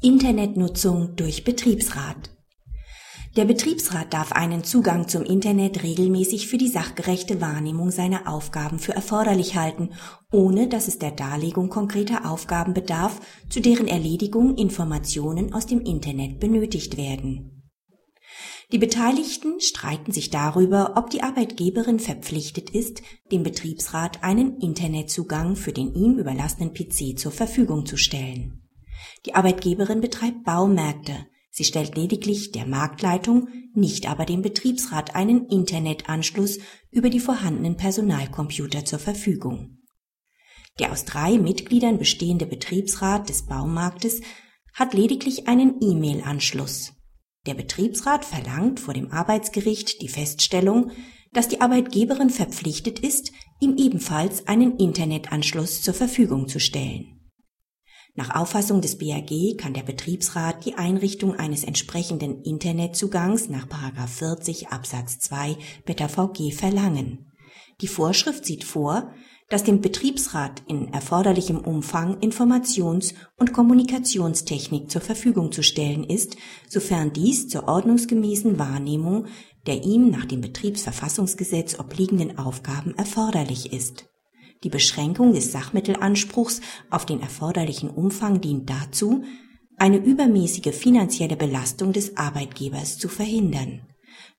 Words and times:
Internetnutzung 0.00 1.16
durch 1.16 1.42
Betriebsrat. 1.42 2.30
Der 3.36 3.44
Betriebsrat 3.44 4.14
darf 4.14 4.30
einen 4.30 4.62
Zugang 4.62 5.08
zum 5.08 5.24
Internet 5.24 5.82
regelmäßig 5.82 6.46
für 6.46 6.56
die 6.56 6.68
sachgerechte 6.68 7.40
Wahrnehmung 7.40 7.90
seiner 7.90 8.32
Aufgaben 8.32 8.78
für 8.78 8.94
erforderlich 8.94 9.56
halten, 9.56 9.90
ohne 10.30 10.68
dass 10.68 10.86
es 10.86 11.00
der 11.00 11.10
Darlegung 11.10 11.68
konkreter 11.68 12.30
Aufgaben 12.30 12.74
bedarf, 12.74 13.20
zu 13.48 13.60
deren 13.60 13.88
Erledigung 13.88 14.56
Informationen 14.56 15.52
aus 15.52 15.66
dem 15.66 15.80
Internet 15.80 16.38
benötigt 16.38 16.96
werden. 16.96 17.72
Die 18.70 18.78
Beteiligten 18.78 19.60
streiten 19.60 20.12
sich 20.12 20.30
darüber, 20.30 20.92
ob 20.94 21.10
die 21.10 21.24
Arbeitgeberin 21.24 21.98
verpflichtet 21.98 22.70
ist, 22.70 23.02
dem 23.32 23.42
Betriebsrat 23.42 24.22
einen 24.22 24.58
Internetzugang 24.58 25.56
für 25.56 25.72
den 25.72 25.92
ihm 25.92 26.18
überlassenen 26.18 26.72
PC 26.72 27.18
zur 27.18 27.32
Verfügung 27.32 27.84
zu 27.84 27.96
stellen. 27.96 28.67
Die 29.26 29.34
Arbeitgeberin 29.34 30.00
betreibt 30.00 30.44
Baumärkte. 30.44 31.26
Sie 31.50 31.64
stellt 31.64 31.96
lediglich 31.96 32.52
der 32.52 32.66
Marktleitung, 32.66 33.48
nicht 33.74 34.08
aber 34.08 34.24
dem 34.24 34.42
Betriebsrat 34.42 35.16
einen 35.16 35.46
Internetanschluss 35.48 36.58
über 36.90 37.10
die 37.10 37.20
vorhandenen 37.20 37.76
Personalcomputer 37.76 38.84
zur 38.84 38.98
Verfügung. 38.98 39.78
Der 40.78 40.92
aus 40.92 41.04
drei 41.04 41.38
Mitgliedern 41.38 41.98
bestehende 41.98 42.46
Betriebsrat 42.46 43.28
des 43.28 43.46
Baumarktes 43.46 44.20
hat 44.72 44.94
lediglich 44.94 45.48
einen 45.48 45.80
E-Mail-Anschluss. 45.80 46.92
Der 47.46 47.54
Betriebsrat 47.54 48.24
verlangt 48.24 48.78
vor 48.78 48.94
dem 48.94 49.10
Arbeitsgericht 49.10 50.00
die 50.02 50.08
Feststellung, 50.08 50.92
dass 51.32 51.48
die 51.48 51.60
Arbeitgeberin 51.60 52.30
verpflichtet 52.30 53.00
ist, 53.00 53.32
ihm 53.60 53.76
ebenfalls 53.76 54.46
einen 54.46 54.76
Internetanschluss 54.76 55.82
zur 55.82 55.94
Verfügung 55.94 56.46
zu 56.48 56.60
stellen. 56.60 57.17
Nach 58.18 58.34
Auffassung 58.34 58.80
des 58.80 58.98
BAG 58.98 59.56
kann 59.58 59.74
der 59.74 59.84
Betriebsrat 59.84 60.64
die 60.64 60.74
Einrichtung 60.74 61.36
eines 61.36 61.62
entsprechenden 61.62 62.42
Internetzugangs 62.42 63.48
nach 63.48 63.68
40 64.08 64.70
Absatz 64.70 65.20
2 65.20 65.56
Beta 65.84 66.08
VG 66.08 66.50
verlangen. 66.50 67.30
Die 67.80 67.86
Vorschrift 67.86 68.44
sieht 68.44 68.64
vor, 68.64 69.12
dass 69.48 69.62
dem 69.62 69.80
Betriebsrat 69.80 70.64
in 70.66 70.92
erforderlichem 70.92 71.58
Umfang 71.58 72.18
Informations- 72.18 73.14
und 73.36 73.52
Kommunikationstechnik 73.52 74.90
zur 74.90 75.00
Verfügung 75.00 75.52
zu 75.52 75.62
stellen 75.62 76.02
ist, 76.02 76.36
sofern 76.68 77.12
dies 77.12 77.46
zur 77.46 77.68
ordnungsgemäßen 77.68 78.58
Wahrnehmung 78.58 79.26
der 79.66 79.84
ihm 79.84 80.10
nach 80.10 80.24
dem 80.24 80.40
Betriebsverfassungsgesetz 80.40 81.78
obliegenden 81.78 82.38
Aufgaben 82.38 82.96
erforderlich 82.96 83.72
ist. 83.72 84.08
Die 84.64 84.70
Beschränkung 84.70 85.32
des 85.32 85.52
Sachmittelanspruchs 85.52 86.60
auf 86.90 87.06
den 87.06 87.20
erforderlichen 87.20 87.90
Umfang 87.90 88.40
dient 88.40 88.68
dazu, 88.68 89.24
eine 89.76 89.98
übermäßige 89.98 90.74
finanzielle 90.74 91.36
Belastung 91.36 91.92
des 91.92 92.16
Arbeitgebers 92.16 92.98
zu 92.98 93.08
verhindern. 93.08 93.82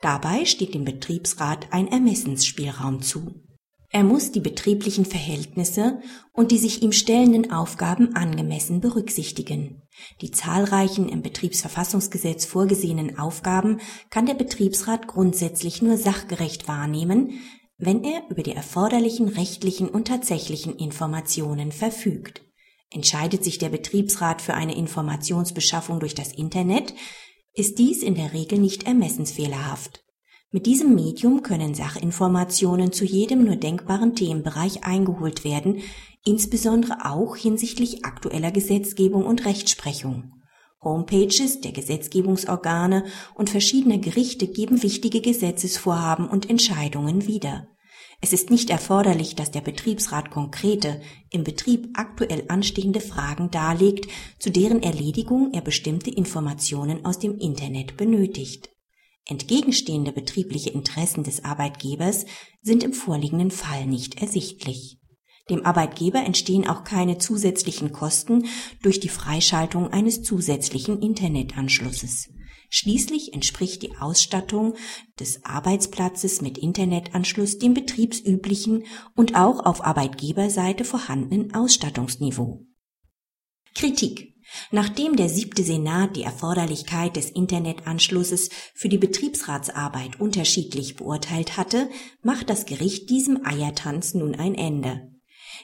Dabei 0.00 0.44
steht 0.44 0.74
dem 0.74 0.84
Betriebsrat 0.84 1.72
ein 1.72 1.88
Ermessensspielraum 1.88 3.02
zu. 3.02 3.42
Er 3.90 4.02
muss 4.02 4.32
die 4.32 4.40
betrieblichen 4.40 5.04
Verhältnisse 5.04 6.00
und 6.32 6.50
die 6.50 6.58
sich 6.58 6.82
ihm 6.82 6.92
stellenden 6.92 7.52
Aufgaben 7.52 8.14
angemessen 8.16 8.80
berücksichtigen. 8.80 9.82
Die 10.20 10.30
zahlreichen 10.30 11.08
im 11.08 11.22
Betriebsverfassungsgesetz 11.22 12.44
vorgesehenen 12.44 13.18
Aufgaben 13.18 13.80
kann 14.10 14.26
der 14.26 14.34
Betriebsrat 14.34 15.06
grundsätzlich 15.06 15.82
nur 15.82 15.96
sachgerecht 15.96 16.68
wahrnehmen, 16.68 17.38
wenn 17.78 18.04
er 18.04 18.22
über 18.30 18.42
die 18.42 18.52
erforderlichen 18.52 19.28
rechtlichen 19.28 19.88
und 19.88 20.08
tatsächlichen 20.08 20.76
Informationen 20.76 21.72
verfügt. 21.72 22.42
Entscheidet 22.90 23.44
sich 23.44 23.58
der 23.58 23.68
Betriebsrat 23.68 24.40
für 24.40 24.54
eine 24.54 24.76
Informationsbeschaffung 24.76 26.00
durch 26.00 26.14
das 26.14 26.32
Internet, 26.32 26.94
ist 27.52 27.78
dies 27.78 28.02
in 28.02 28.14
der 28.14 28.32
Regel 28.32 28.58
nicht 28.58 28.86
ermessensfehlerhaft. 28.86 30.04
Mit 30.52 30.66
diesem 30.66 30.94
Medium 30.94 31.42
können 31.42 31.74
Sachinformationen 31.74 32.92
zu 32.92 33.04
jedem 33.04 33.44
nur 33.44 33.56
denkbaren 33.56 34.14
Themenbereich 34.14 34.84
eingeholt 34.84 35.44
werden, 35.44 35.82
insbesondere 36.24 37.04
auch 37.04 37.36
hinsichtlich 37.36 38.04
aktueller 38.04 38.52
Gesetzgebung 38.52 39.26
und 39.26 39.44
Rechtsprechung. 39.44 40.32
Homepages 40.82 41.60
der 41.60 41.72
Gesetzgebungsorgane 41.72 43.04
und 43.34 43.50
verschiedener 43.50 43.98
Gerichte 43.98 44.46
geben 44.46 44.82
wichtige 44.82 45.20
Gesetzesvorhaben 45.20 46.28
und 46.28 46.48
Entscheidungen 46.48 47.26
wieder. 47.26 47.68
Es 48.20 48.32
ist 48.32 48.50
nicht 48.50 48.70
erforderlich, 48.70 49.34
dass 49.34 49.50
der 49.50 49.60
Betriebsrat 49.60 50.30
konkrete, 50.30 51.00
im 51.30 51.44
Betrieb 51.44 51.88
aktuell 51.94 52.44
anstehende 52.48 53.00
Fragen 53.00 53.50
darlegt, 53.50 54.10
zu 54.38 54.50
deren 54.50 54.82
Erledigung 54.82 55.52
er 55.52 55.60
bestimmte 55.60 56.10
Informationen 56.10 57.04
aus 57.04 57.18
dem 57.18 57.36
Internet 57.38 57.96
benötigt. 57.96 58.70
Entgegenstehende 59.28 60.12
betriebliche 60.12 60.70
Interessen 60.70 61.24
des 61.24 61.44
Arbeitgebers 61.44 62.26
sind 62.62 62.84
im 62.84 62.92
vorliegenden 62.92 63.50
Fall 63.50 63.86
nicht 63.86 64.20
ersichtlich. 64.22 64.98
Dem 65.48 65.64
Arbeitgeber 65.64 66.24
entstehen 66.24 66.66
auch 66.66 66.82
keine 66.82 67.18
zusätzlichen 67.18 67.92
Kosten 67.92 68.46
durch 68.82 68.98
die 68.98 69.08
Freischaltung 69.08 69.92
eines 69.92 70.22
zusätzlichen 70.22 71.00
Internetanschlusses. 71.00 72.30
Schließlich 72.68 73.32
entspricht 73.32 73.82
die 73.82 73.96
Ausstattung 73.96 74.74
des 75.20 75.44
Arbeitsplatzes 75.44 76.42
mit 76.42 76.58
Internetanschluss 76.58 77.58
dem 77.58 77.74
betriebsüblichen 77.74 78.84
und 79.14 79.36
auch 79.36 79.64
auf 79.64 79.84
Arbeitgeberseite 79.84 80.84
vorhandenen 80.84 81.54
Ausstattungsniveau. 81.54 82.66
Kritik 83.74 84.34
Nachdem 84.70 85.16
der 85.16 85.28
siebte 85.28 85.64
Senat 85.64 86.16
die 86.16 86.22
Erforderlichkeit 86.22 87.16
des 87.16 87.30
Internetanschlusses 87.30 88.50
für 88.74 88.88
die 88.88 88.98
Betriebsratsarbeit 88.98 90.20
unterschiedlich 90.20 90.94
beurteilt 90.96 91.56
hatte, 91.56 91.90
macht 92.22 92.48
das 92.48 92.64
Gericht 92.64 93.10
diesem 93.10 93.44
Eiertanz 93.44 94.14
nun 94.14 94.34
ein 94.36 94.54
Ende. 94.54 95.15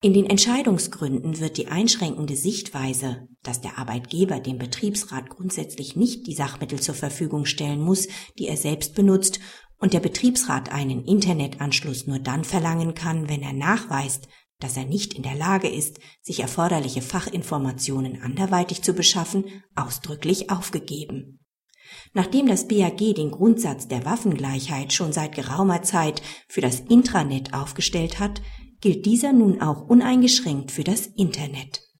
In 0.00 0.12
den 0.12 0.26
Entscheidungsgründen 0.26 1.40
wird 1.40 1.56
die 1.56 1.68
einschränkende 1.68 2.36
Sichtweise, 2.36 3.28
dass 3.42 3.60
der 3.60 3.78
Arbeitgeber 3.78 4.40
dem 4.40 4.58
Betriebsrat 4.58 5.30
grundsätzlich 5.30 5.96
nicht 5.96 6.26
die 6.26 6.34
Sachmittel 6.34 6.80
zur 6.80 6.94
Verfügung 6.94 7.44
stellen 7.44 7.80
muss, 7.80 8.08
die 8.38 8.48
er 8.48 8.56
selbst 8.56 8.94
benutzt, 8.94 9.40
und 9.78 9.92
der 9.92 10.00
Betriebsrat 10.00 10.72
einen 10.72 11.04
Internetanschluss 11.04 12.06
nur 12.06 12.18
dann 12.18 12.44
verlangen 12.44 12.94
kann, 12.94 13.28
wenn 13.28 13.42
er 13.42 13.52
nachweist, 13.52 14.28
dass 14.60 14.76
er 14.76 14.84
nicht 14.84 15.14
in 15.14 15.22
der 15.22 15.34
Lage 15.34 15.68
ist, 15.68 15.98
sich 16.22 16.40
erforderliche 16.40 17.02
Fachinformationen 17.02 18.22
anderweitig 18.22 18.82
zu 18.82 18.94
beschaffen, 18.94 19.44
ausdrücklich 19.74 20.50
aufgegeben. 20.50 21.40
Nachdem 22.12 22.46
das 22.46 22.66
BAG 22.68 22.96
den 22.96 23.30
Grundsatz 23.30 23.88
der 23.88 24.04
Waffengleichheit 24.04 24.92
schon 24.92 25.12
seit 25.12 25.34
geraumer 25.34 25.82
Zeit 25.82 26.22
für 26.48 26.60
das 26.60 26.80
Intranet 26.80 27.52
aufgestellt 27.52 28.20
hat, 28.20 28.40
gilt 28.84 29.06
dieser 29.06 29.32
nun 29.32 29.62
auch 29.62 29.88
uneingeschränkt 29.88 30.70
für 30.70 30.84
das 30.84 31.06
Internet. 31.06 31.84